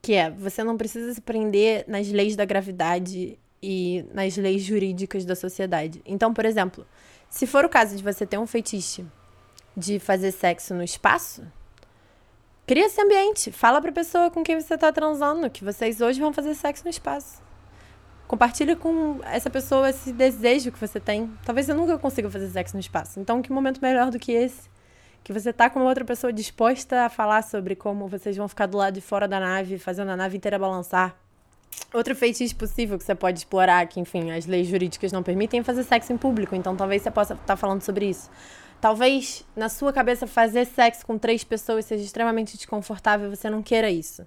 [0.03, 5.24] que é você não precisa se prender nas leis da gravidade e nas leis jurídicas
[5.24, 6.03] da sociedade.
[6.05, 6.87] Então, por exemplo,
[7.29, 9.11] se for o caso de você ter um feitiço
[9.77, 11.42] de fazer sexo no espaço,
[12.68, 13.50] Cria esse ambiente.
[13.50, 16.90] Fala pra pessoa com quem você tá transando que vocês hoje vão fazer sexo no
[16.90, 17.40] espaço.
[18.26, 21.33] Compartilha com essa pessoa esse desejo que você tem.
[21.46, 23.18] Talvez você nunca consiga fazer sexo no espaço.
[23.18, 24.68] Então, que momento melhor do que esse?
[25.24, 28.76] Que você tá com outra pessoa disposta a falar sobre como vocês vão ficar do
[28.76, 31.16] lado de fora da nave, fazendo a nave inteira balançar.
[31.94, 35.62] Outro feitiço possível que você pode explorar, que enfim, as leis jurídicas não permitem, é
[35.62, 36.54] fazer sexo em público.
[36.54, 38.28] Então, talvez você possa estar tá falando sobre isso.
[38.80, 43.62] Talvez na sua cabeça fazer sexo com três pessoas seja extremamente desconfortável e você não
[43.62, 44.26] queira isso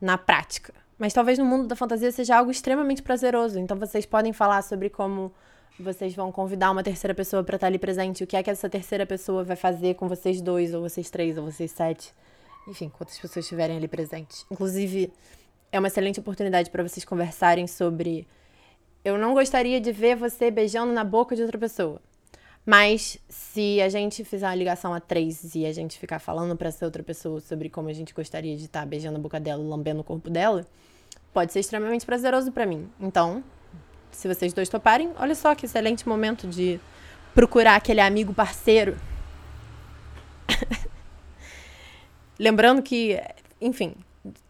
[0.00, 0.74] na prática.
[0.98, 3.58] Mas talvez no mundo da fantasia seja algo extremamente prazeroso.
[3.58, 5.32] Então vocês podem falar sobre como
[5.78, 8.68] vocês vão convidar uma terceira pessoa para estar ali presente, o que é que essa
[8.68, 12.12] terceira pessoa vai fazer com vocês dois, ou vocês três, ou vocês sete.
[12.68, 14.46] Enfim, quantas pessoas estiverem ali presentes.
[14.50, 15.12] Inclusive,
[15.72, 18.26] é uma excelente oportunidade para vocês conversarem sobre.
[19.04, 22.00] Eu não gostaria de ver você beijando na boca de outra pessoa.
[22.66, 26.68] Mas se a gente fizer uma ligação a três e a gente ficar falando para
[26.68, 29.62] essa outra pessoa sobre como a gente gostaria de estar tá beijando a boca dela,
[29.62, 30.66] lambendo o corpo dela,
[31.32, 32.88] pode ser extremamente prazeroso para mim.
[32.98, 33.44] Então,
[34.10, 36.80] se vocês dois toparem, olha só que excelente momento de
[37.34, 38.96] procurar aquele amigo parceiro.
[42.38, 43.20] Lembrando que,
[43.60, 43.94] enfim,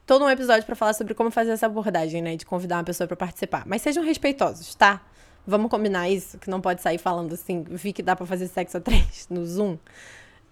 [0.07, 3.09] todo um episódio para falar sobre como fazer essa abordagem, né, de convidar uma pessoa
[3.09, 3.64] para participar.
[3.66, 5.03] Mas sejam respeitosos, tá?
[5.46, 8.78] Vamos combinar isso, que não pode sair falando assim, vi que dá para fazer sexo
[8.78, 9.76] a três no Zoom.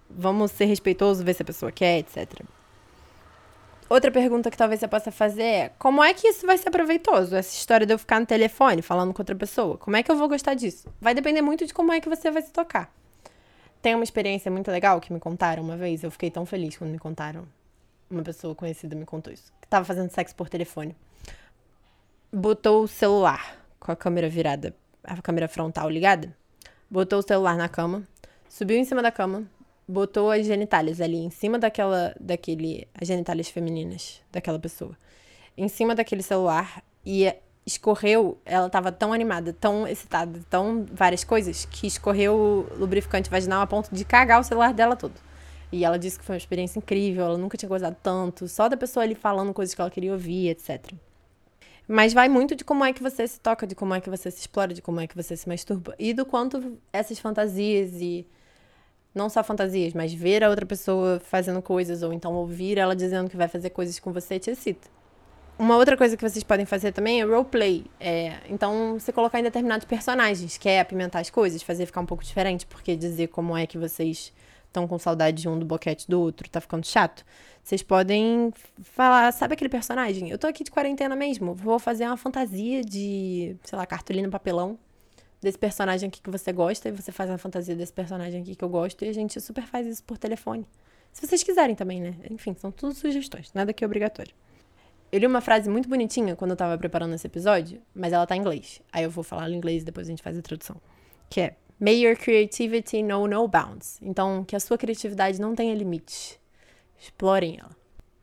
[0.09, 2.43] Vamos ser respeitosos, ver se a pessoa quer, etc.
[3.89, 7.35] Outra pergunta que talvez você possa fazer é: como é que isso vai ser proveitoso?
[7.35, 9.77] Essa história de eu ficar no telefone falando com outra pessoa?
[9.77, 10.87] Como é que eu vou gostar disso?
[11.01, 12.93] Vai depender muito de como é que você vai se tocar.
[13.81, 16.03] Tem uma experiência muito legal que me contaram uma vez.
[16.03, 17.45] Eu fiquei tão feliz quando me contaram.
[18.09, 19.51] Uma pessoa conhecida me contou isso.
[19.59, 20.95] Que tava fazendo sexo por telefone.
[22.31, 24.73] Botou o celular com a câmera virada
[25.03, 26.35] a câmera frontal ligada,
[26.89, 28.03] botou o celular na cama,
[28.49, 29.43] subiu em cima da cama,
[29.87, 34.97] botou as genitálias ali em cima daquela, daquele, as genitálias femininas daquela pessoa,
[35.57, 37.33] em cima daquele celular e
[37.65, 43.61] escorreu, ela tava tão animada, tão excitada, tão várias coisas, que escorreu o lubrificante vaginal
[43.61, 45.13] a ponto de cagar o celular dela todo.
[45.71, 48.77] E ela disse que foi uma experiência incrível, ela nunca tinha gozado tanto, só da
[48.77, 50.93] pessoa ali falando coisas que ela queria ouvir, etc.
[51.87, 54.31] Mas vai muito de como é que você se toca, de como é que você
[54.31, 55.95] se explora, de como é que você se masturba.
[55.99, 58.25] E do quanto essas fantasias e.
[59.13, 63.29] Não só fantasias, mas ver a outra pessoa fazendo coisas, ou então ouvir ela dizendo
[63.29, 64.87] que vai fazer coisas com você te excita.
[65.59, 67.85] Uma outra coisa que vocês podem fazer também é roleplay.
[67.99, 72.07] É, então, você colocar em determinados personagens, que é apimentar as coisas, fazer ficar um
[72.07, 74.33] pouco diferente, porque dizer como é que vocês
[74.73, 77.23] estão com saudade de um do boquete do outro tá ficando chato.
[77.63, 80.29] Vocês podem falar, sabe aquele personagem?
[80.29, 84.77] Eu tô aqui de quarentena mesmo, vou fazer uma fantasia de, sei lá, cartolina papelão
[85.41, 88.63] desse personagem aqui que você gosta, e você faz uma fantasia desse personagem aqui que
[88.63, 90.65] eu gosto, e a gente super faz isso por telefone.
[91.11, 92.15] Se vocês quiserem também, né?
[92.29, 94.33] Enfim, são tudo sugestões, nada que é obrigatório.
[95.11, 98.35] Eu li uma frase muito bonitinha quando eu tava preparando esse episódio, mas ela tá
[98.35, 98.81] em inglês.
[98.91, 100.77] Aí eu vou falar em inglês e depois a gente faz a tradução.
[101.29, 103.99] Que é May your creativity know no bounds.
[104.01, 106.39] Então, que a sua criatividade não tenha limites.
[106.97, 107.75] Explorem ela.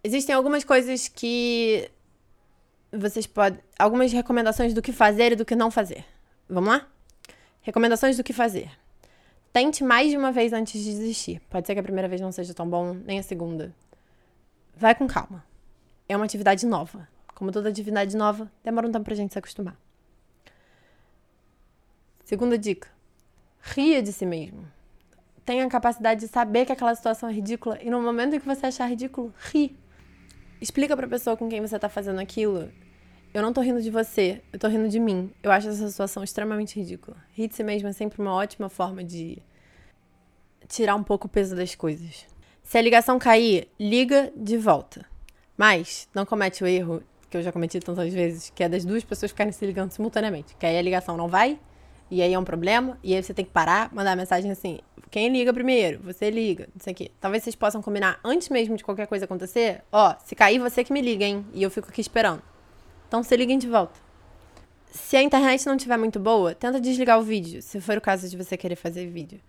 [0.03, 1.91] Existem algumas coisas que
[2.91, 3.61] vocês podem.
[3.79, 6.05] Algumas recomendações do que fazer e do que não fazer.
[6.49, 6.89] Vamos lá?
[7.61, 8.71] Recomendações do que fazer.
[9.53, 11.43] Tente mais de uma vez antes de desistir.
[11.51, 13.75] Pode ser que a primeira vez não seja tão bom, nem a segunda.
[14.75, 15.45] Vai com calma
[16.13, 17.09] é uma atividade nova.
[17.35, 19.77] Como toda atividade nova, demora um tempo pra gente se acostumar.
[22.25, 22.89] Segunda dica:
[23.61, 24.65] ria de si mesmo.
[25.45, 28.47] Tenha a capacidade de saber que aquela situação é ridícula e no momento em que
[28.47, 29.77] você achar ridículo, ri.
[30.61, 32.71] Explica pra pessoa com quem você tá fazendo aquilo.
[33.33, 35.33] Eu não tô rindo de você, eu tô rindo de mim.
[35.43, 37.17] Eu acho essa situação extremamente ridícula.
[37.33, 39.41] Rir de si mesmo é sempre uma ótima forma de
[40.69, 42.27] tirar um pouco o peso das coisas.
[42.63, 45.05] Se a ligação cair, liga de volta.
[45.57, 49.05] Mas não comete o erro que eu já cometi tantas vezes, que é das duas
[49.05, 50.57] pessoas ficarem se ligando simultaneamente.
[50.57, 51.59] Que aí a ligação não vai,
[52.11, 54.79] e aí é um problema, e aí você tem que parar, mandar mensagem assim:
[55.11, 56.01] quem liga primeiro?
[56.05, 57.11] Você liga, não sei o quê.
[57.21, 59.83] Talvez vocês possam combinar antes mesmo de qualquer coisa acontecer.
[59.91, 61.45] Ó, se cair, você que me liga, hein?
[61.53, 62.43] E eu fico aqui esperando.
[63.09, 63.99] Então se liguem de volta.
[64.93, 68.29] Se a internet não estiver muito boa, tenta desligar o vídeo, se for o caso
[68.29, 69.41] de você querer fazer vídeo.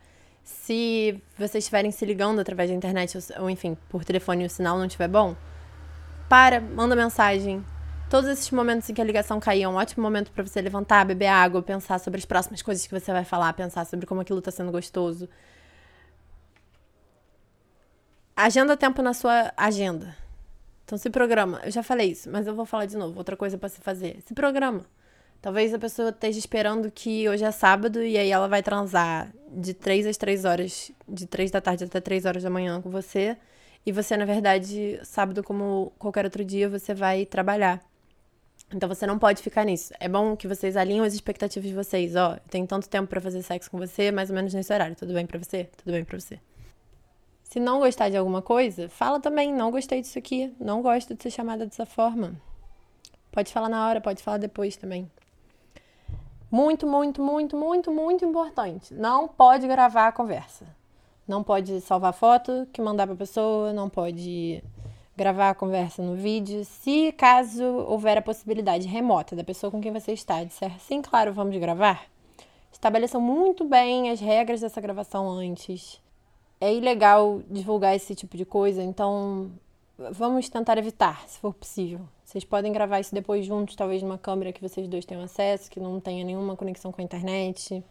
[0.44, 4.78] Se vocês estiverem se ligando através da internet, ou enfim, por telefone e o sinal
[4.78, 5.36] não estiver bom,
[6.30, 7.64] para, manda mensagem.
[8.12, 11.06] Todos esses momentos em que a ligação caiu é um ótimo momento para você levantar,
[11.06, 14.40] beber água, pensar sobre as próximas coisas que você vai falar, pensar sobre como aquilo
[14.40, 15.30] está sendo gostoso.
[18.36, 20.14] Agenda tempo na sua agenda.
[20.84, 21.62] Então se programa.
[21.64, 23.18] Eu já falei isso, mas eu vou falar de novo.
[23.18, 24.20] Outra coisa para se fazer.
[24.26, 24.84] Se programa.
[25.42, 29.74] Talvez a pessoa esteja esperando que hoje é sábado e aí ela vai transar de
[29.74, 33.38] 3 às 3 horas, de 3 da tarde até 3 horas da manhã com você.
[33.86, 37.82] E você, na verdade, sábado, como qualquer outro dia, você vai trabalhar.
[38.74, 39.94] Então você não pode ficar nisso.
[40.00, 42.16] É bom que vocês alinhem as expectativas de vocês.
[42.16, 44.96] Ó, oh, tem tanto tempo para fazer sexo com você, mais ou menos nesse horário.
[44.96, 45.70] Tudo bem para você?
[45.78, 46.40] Tudo bem para você.
[47.44, 51.22] Se não gostar de alguma coisa, fala também, não gostei disso aqui, não gosto de
[51.22, 52.34] ser chamada dessa forma.
[53.30, 55.10] Pode falar na hora, pode falar depois também.
[56.50, 58.94] Muito, muito, muito, muito, muito importante.
[58.94, 60.66] Não pode gravar a conversa.
[61.28, 64.64] Não pode salvar foto que mandar para a pessoa, não pode
[65.16, 66.64] gravar a conversa no vídeo.
[66.66, 71.34] Se caso houver a possibilidade remota da pessoa com quem você está disser sim, claro,
[71.34, 72.06] vamos gravar,
[72.72, 76.02] estabeleçam muito bem as regras dessa gravação antes.
[76.60, 79.52] É ilegal divulgar esse tipo de coisa, então
[80.12, 82.02] vamos tentar evitar, se for possível.
[82.24, 85.80] Vocês podem gravar isso depois juntos, talvez numa câmera que vocês dois tenham acesso, que
[85.80, 87.84] não tenha nenhuma conexão com a internet.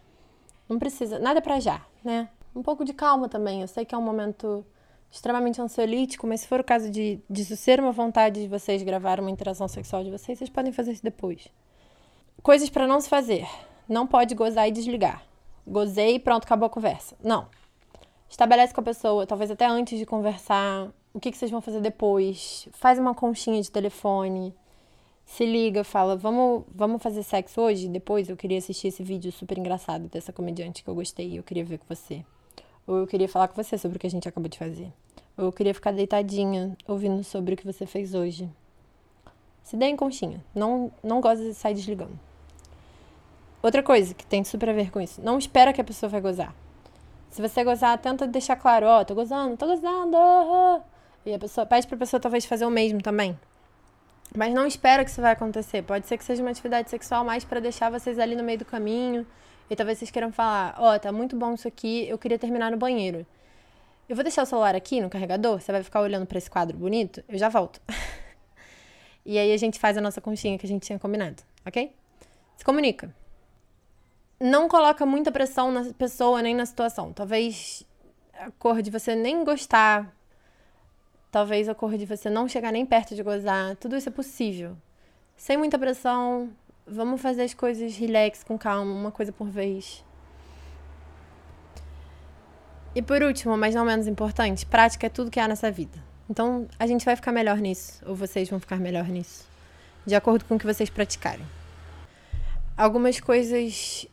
[0.67, 2.29] Não precisa, nada para já, né?
[2.55, 3.61] um pouco de calma também.
[3.61, 4.65] Eu sei que é um momento
[5.11, 9.19] extremamente ansiolítico, mas se for o caso de, de ser uma vontade de vocês gravar
[9.19, 11.47] uma interação sexual de vocês, vocês podem fazer isso depois.
[12.41, 13.47] Coisas para não se fazer.
[13.87, 15.23] Não pode gozar e desligar.
[15.67, 17.15] Gozei e pronto, acabou a conversa.
[17.21, 17.47] Não.
[18.29, 21.81] Estabelece com a pessoa, talvez até antes de conversar, o que, que vocês vão fazer
[21.81, 22.67] depois.
[22.71, 24.55] Faz uma conchinha de telefone
[25.31, 27.87] se liga, fala, vamos, vamos fazer sexo hoje?
[27.87, 31.43] Depois eu queria assistir esse vídeo super engraçado dessa comediante que eu gostei e eu
[31.43, 32.25] queria ver com você.
[32.91, 34.91] Ou eu queria falar com você sobre o que a gente acabou de fazer.
[35.37, 38.49] Ou eu queria ficar deitadinha, ouvindo sobre o que você fez hoje.
[39.63, 40.43] Se dê em conchinha.
[40.53, 42.19] Não, não gosta de sair desligando.
[43.63, 45.21] Outra coisa que tem super a ver com isso.
[45.21, 46.53] Não espera que a pessoa vai gozar.
[47.29, 50.17] Se você gozar, tenta deixar claro, ó, oh, tô gozando, tô gozando.
[51.25, 53.39] E a pessoa pede pra pessoa talvez fazer o mesmo também.
[54.35, 55.81] Mas não espera que isso vai acontecer.
[55.81, 58.65] Pode ser que seja uma atividade sexual mais para deixar vocês ali no meio do
[58.65, 59.25] caminho.
[59.71, 62.69] E talvez vocês queiram falar: Ó, oh, tá muito bom isso aqui, eu queria terminar
[62.69, 63.25] no banheiro.
[64.09, 66.77] Eu vou deixar o celular aqui no carregador, você vai ficar olhando para esse quadro
[66.77, 67.81] bonito, eu já volto.
[69.23, 71.93] E aí a gente faz a nossa conchinha que a gente tinha combinado, ok?
[72.57, 73.15] Se comunica.
[74.39, 77.13] Não coloca muita pressão na pessoa nem na situação.
[77.13, 77.85] Talvez
[78.33, 80.11] a cor de você nem gostar.
[81.31, 83.75] Talvez a cor de você não chegar nem perto de gozar.
[83.75, 84.75] Tudo isso é possível.
[85.37, 86.49] Sem muita pressão.
[86.85, 90.03] Vamos fazer as coisas relax, com calma, uma coisa por vez.
[92.93, 96.03] E por último, mas não menos importante, prática é tudo que há nessa vida.
[96.29, 99.45] Então, a gente vai ficar melhor nisso, ou vocês vão ficar melhor nisso,
[100.05, 101.45] de acordo com o que vocês praticarem.
[102.75, 104.07] Algumas coisas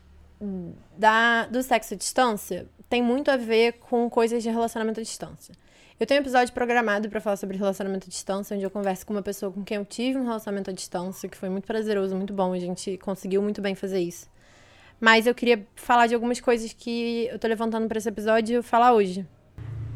[0.97, 5.55] da, do sexo à distância tem muito a ver com coisas de relacionamento à distância.
[6.01, 9.13] Eu tenho um episódio programado para falar sobre relacionamento à distância, onde eu converso com
[9.13, 12.33] uma pessoa com quem eu tive um relacionamento à distância, que foi muito prazeroso, muito
[12.33, 14.29] bom, a gente conseguiu muito bem fazer isso.
[15.01, 18.93] Mas eu queria falar de algumas coisas que eu tô levantando para esse episódio falar
[18.93, 19.27] hoje.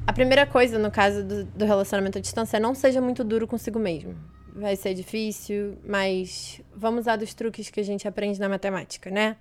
[0.05, 3.47] A primeira coisa, no caso do, do relacionamento à distância, é não seja muito duro
[3.47, 4.17] consigo mesmo.
[4.55, 9.37] Vai ser difícil, mas vamos usar dos truques que a gente aprende na matemática, né?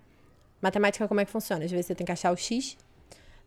[0.61, 1.65] Matemática, como é que funciona?
[1.65, 2.77] Às vezes você tem que achar o x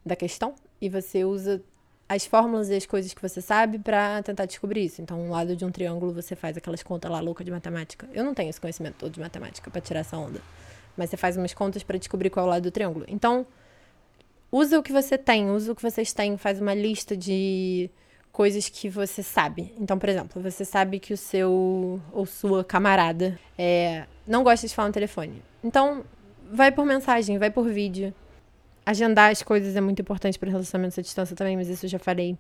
[0.05, 1.63] da questão e você usa
[2.09, 5.01] as fórmulas e as coisas que você sabe para tentar descobrir isso.
[5.01, 8.09] Então, um lado de um triângulo você faz aquelas contas lá loucas de matemática.
[8.13, 10.41] Eu não tenho esse conhecimento todo de matemática para tirar essa onda
[10.97, 13.05] mas você faz umas contas para descobrir qual é o lado do triângulo.
[13.09, 13.47] Então,
[14.51, 17.91] usa o que você tem, usa o que vocês têm, faz uma lista de
[18.33, 19.75] coisas que você sabe.
[19.79, 24.75] Então, por exemplo, você sabe que o seu ou sua camarada é, não gosta de
[24.75, 25.43] falar no telefone.
[25.63, 26.05] Então,
[26.51, 28.15] vai por mensagem, vai por vídeo.
[28.87, 31.99] Agendar as coisas é muito importante para relacionamentos à distância também, mas isso eu já
[31.99, 32.37] falei.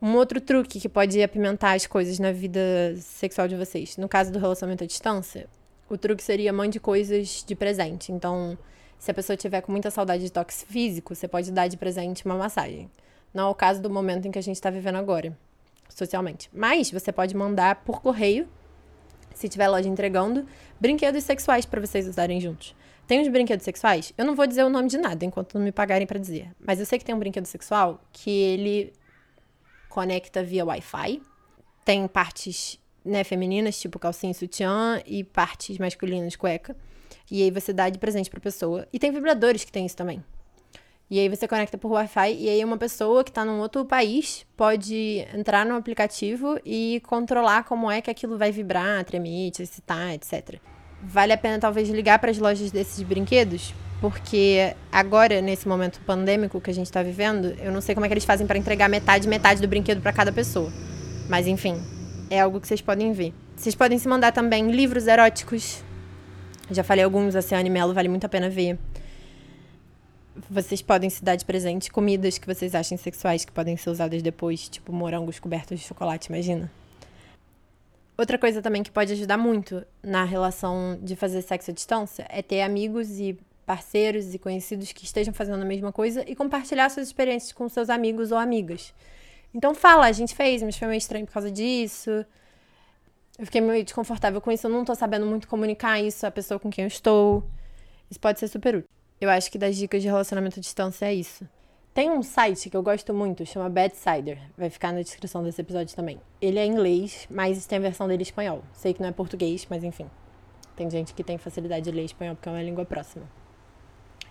[0.00, 2.60] Um outro truque que pode apimentar as coisas na vida
[2.98, 3.96] sexual de vocês.
[3.96, 5.48] No caso do relacionamento à distância,
[5.88, 8.12] o truque seria mande coisas de presente.
[8.12, 8.58] Então,
[8.98, 12.24] se a pessoa tiver com muita saudade de toque físico, você pode dar de presente
[12.24, 12.90] uma massagem.
[13.32, 15.36] Não é o caso do momento em que a gente está vivendo agora,
[15.88, 16.48] socialmente.
[16.52, 18.48] Mas você pode mandar por correio,
[19.34, 20.46] se tiver loja entregando,
[20.80, 22.74] brinquedos sexuais para vocês usarem juntos.
[23.06, 24.12] Tem uns brinquedos sexuais?
[24.18, 26.50] Eu não vou dizer o nome de nada enquanto não me pagarem para dizer.
[26.58, 28.92] Mas eu sei que tem um brinquedo sexual que ele
[29.88, 31.22] conecta via Wi-Fi.
[31.84, 36.76] Tem partes né, femininas, tipo calcinha e sutiã, e partes masculinas, cueca.
[37.30, 38.88] E aí você dá de presente pra pessoa.
[38.92, 40.22] E tem vibradores que tem isso também.
[41.08, 44.44] E aí você conecta por Wi-Fi e aí uma pessoa que está num outro país
[44.56, 50.60] pode entrar no aplicativo e controlar como é que aquilo vai vibrar, tremer, excitar, etc.
[51.02, 56.60] Vale a pena talvez ligar para as lojas desses brinquedos, porque agora nesse momento pandêmico
[56.60, 58.88] que a gente está vivendo, eu não sei como é que eles fazem para entregar
[58.88, 60.72] metade metade do brinquedo para cada pessoa.
[61.28, 61.80] Mas enfim,
[62.30, 63.34] é algo que vocês podem ver.
[63.56, 65.82] Vocês podem se mandar também livros eróticos.
[66.70, 68.78] Já falei alguns, a Ciane Melo vale muito a pena ver.
[70.50, 74.22] Vocês podem se dar de presente comidas que vocês achem sexuais que podem ser usadas
[74.22, 76.70] depois, tipo morangos cobertos de chocolate, imagina.
[78.18, 82.40] Outra coisa também que pode ajudar muito na relação de fazer sexo à distância é
[82.40, 87.08] ter amigos e parceiros e conhecidos que estejam fazendo a mesma coisa e compartilhar suas
[87.08, 88.94] experiências com seus amigos ou amigas.
[89.52, 92.24] Então fala, a gente fez, mas foi meio estranho por causa disso.
[93.38, 96.58] Eu fiquei meio desconfortável com isso, eu não tô sabendo muito comunicar isso à pessoa
[96.58, 97.44] com quem eu estou.
[98.10, 98.88] Isso pode ser super útil.
[99.20, 101.46] Eu acho que das dicas de relacionamento à distância é isso.
[101.96, 104.38] Tem um site que eu gosto muito, chama Bedsider.
[104.54, 106.20] Vai ficar na descrição desse episódio também.
[106.42, 108.62] Ele é em inglês, mas tem a versão dele em espanhol.
[108.74, 110.04] Sei que não é português, mas enfim.
[110.76, 113.24] Tem gente que tem facilidade de ler espanhol porque é uma língua próxima.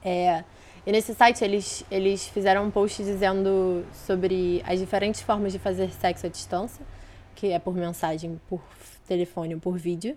[0.03, 0.43] É,
[0.85, 5.89] e nesse site eles, eles fizeram um post dizendo sobre as diferentes formas de fazer
[5.89, 6.85] sexo à distância,
[7.33, 8.61] que é por mensagem, por
[9.07, 10.15] telefone ou por vídeo,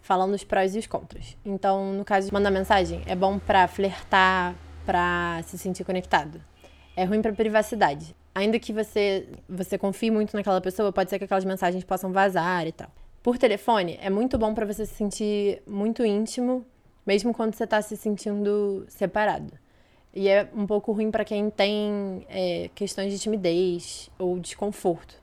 [0.00, 1.36] falando os prós e os contras.
[1.44, 4.54] Então, no caso de mandar mensagem, é bom para flertar,
[4.86, 6.40] para se sentir conectado.
[7.00, 8.14] É ruim para privacidade.
[8.34, 12.66] Ainda que você você confie muito naquela pessoa, pode ser que aquelas mensagens possam vazar
[12.66, 12.90] e tal.
[13.22, 16.62] Por telefone, é muito bom para você se sentir muito íntimo,
[17.06, 19.50] mesmo quando você está se sentindo separado.
[20.14, 25.14] E é um pouco ruim para quem tem é, questões de timidez ou desconforto.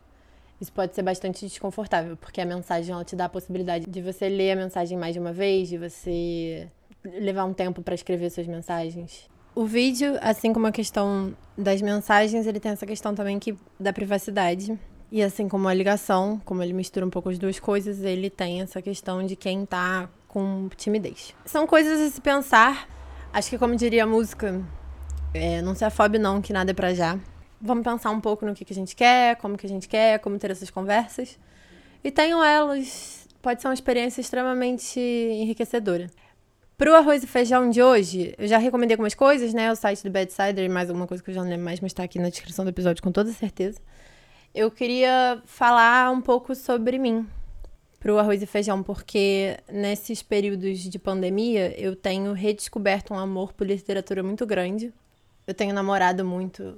[0.60, 4.28] Isso pode ser bastante desconfortável, porque a mensagem ela te dá a possibilidade de você
[4.28, 6.68] ler a mensagem mais de uma vez, de você
[7.04, 9.30] levar um tempo para escrever suas mensagens.
[9.58, 13.92] O vídeo, assim como a questão das mensagens, ele tem essa questão também que da
[13.92, 14.78] privacidade.
[15.12, 18.62] E assim como a ligação, como ele mistura um pouco as duas coisas, ele tem
[18.62, 21.34] essa questão de quem tá com timidez.
[21.44, 22.88] São coisas a se pensar.
[23.34, 24.64] Acho que como diria a música,
[25.34, 27.18] é, não se afobe não, que nada é pra já.
[27.60, 30.20] Vamos pensar um pouco no que, que a gente quer, como que a gente quer,
[30.20, 31.36] como ter essas conversas.
[32.04, 33.28] E tenham elas.
[33.42, 36.12] Pode ser uma experiência extremamente enriquecedora.
[36.78, 39.72] Pro arroz e feijão de hoje, eu já recomendei algumas coisas, né?
[39.72, 41.92] O site do Bedsider e mais alguma coisa que eu já não lembro mais, mas
[41.92, 43.80] tá aqui na descrição do episódio com toda certeza.
[44.54, 47.28] Eu queria falar um pouco sobre mim.
[48.00, 53.66] pro arroz e feijão, porque nesses períodos de pandemia eu tenho redescoberto um amor por
[53.66, 54.94] literatura muito grande.
[55.48, 56.78] Eu tenho namorado muito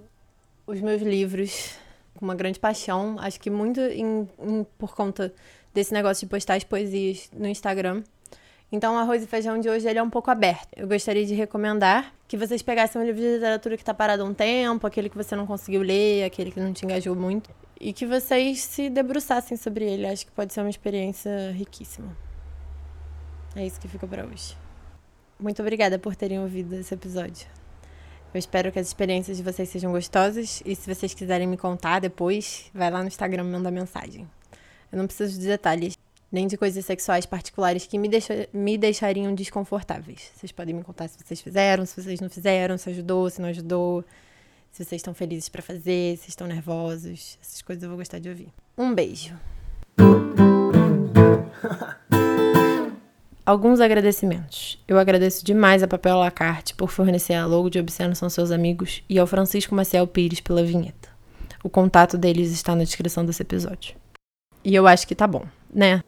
[0.65, 1.75] os meus livros
[2.15, 5.33] com uma grande paixão, acho que muito em, em, por conta
[5.73, 8.01] desse negócio de postar as poesias no Instagram.
[8.71, 10.67] Então, o arroz e feijão de hoje ele é um pouco aberto.
[10.75, 14.25] Eu gostaria de recomendar que vocês pegassem um livro de literatura que está parado há
[14.25, 17.49] um tempo, aquele que você não conseguiu ler, aquele que não te engajou muito,
[17.79, 20.05] e que vocês se debruçassem sobre ele.
[20.05, 22.15] Acho que pode ser uma experiência riquíssima.
[23.55, 24.55] É isso que fica para hoje.
[25.39, 27.47] Muito obrigada por terem ouvido esse episódio.
[28.31, 31.99] Eu espero que as experiências de vocês sejam gostosas e se vocês quiserem me contar
[31.99, 34.29] depois, vai lá no Instagram me mandar mensagem.
[34.91, 35.97] Eu não preciso de detalhes,
[36.31, 40.31] nem de coisas sexuais particulares que me, deixa, me deixariam desconfortáveis.
[40.35, 43.49] Vocês podem me contar se vocês fizeram, se vocês não fizeram, se ajudou, se não
[43.49, 44.03] ajudou,
[44.71, 47.37] se vocês estão felizes para fazer, se estão nervosos.
[47.41, 48.49] Essas coisas eu vou gostar de ouvir.
[48.77, 49.35] Um beijo.
[53.45, 54.79] Alguns agradecimentos.
[54.87, 59.03] Eu agradeço demais a Papel Lacarte por fornecer a logo de Obsceno São Seus Amigos
[59.09, 61.09] e ao Francisco Maciel Pires pela vinheta.
[61.63, 63.95] O contato deles está na descrição desse episódio.
[64.63, 66.03] E eu acho que tá bom, né?